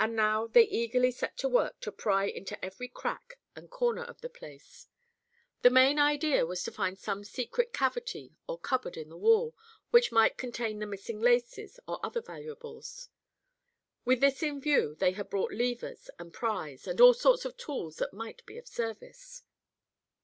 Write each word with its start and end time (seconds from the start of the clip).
And 0.00 0.16
now 0.16 0.48
they 0.48 0.64
eagerly 0.64 1.12
set 1.12 1.36
to 1.36 1.48
work 1.48 1.78
to 1.82 1.92
pry 1.92 2.24
into 2.24 2.58
every 2.64 2.88
crack 2.88 3.38
and 3.54 3.70
corner 3.70 4.02
of 4.02 4.20
the 4.20 4.28
place. 4.28 4.88
The 5.62 5.70
main 5.70 6.00
idea 6.00 6.44
was 6.44 6.64
to 6.64 6.72
find 6.72 6.98
some 6.98 7.22
secret 7.22 7.72
cavity 7.72 8.32
or 8.48 8.58
cupboard 8.58 8.96
in 8.96 9.08
the 9.08 9.16
wall 9.16 9.54
which 9.92 10.10
might 10.10 10.36
contain 10.36 10.80
the 10.80 10.86
missing 10.86 11.20
laces 11.20 11.78
or 11.86 12.04
other 12.04 12.22
valuables. 12.22 13.08
With 14.04 14.18
this 14.20 14.42
in 14.42 14.60
view 14.60 14.96
they 14.96 15.12
had 15.12 15.30
brought 15.30 15.52
levers 15.52 16.10
and 16.18 16.34
pries 16.34 16.88
and 16.88 17.00
all 17.00 17.14
sorts 17.14 17.44
of 17.44 17.56
tools 17.56 17.98
that 17.98 18.12
might 18.12 18.44
be 18.46 18.58
of 18.58 18.66
service. 18.66 19.44